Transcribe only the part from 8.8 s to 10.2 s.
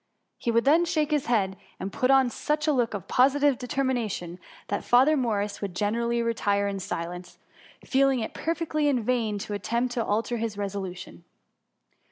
in vain to attempt to